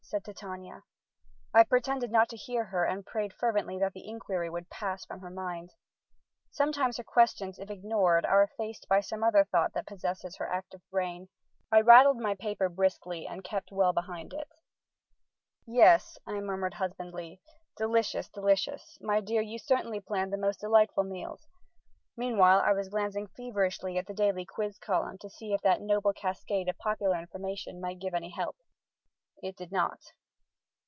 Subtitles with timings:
[0.03, 0.81] said Titania.
[1.53, 5.21] I pretended not to hear her and prayed fervently that the inquiry would pass from
[5.21, 5.69] her mind.
[6.49, 10.81] Sometimes her questions, if ignored, are effaced by some other thought that possesses her active
[10.91, 11.29] brain.
[11.71, 14.49] I rattled my paper briskly and kept well behind it.
[15.65, 17.39] "Yes," I murmured husbandly,
[17.77, 18.97] "delicious, delicious!
[18.99, 21.47] My dear, you certainly plan the most delightful meals."
[22.17, 26.11] Meanwhile I was glancing feverishly at the daily Quiz column to see if that noble
[26.11, 28.57] cascade of popular information might give any help.
[29.43, 29.99] It did not.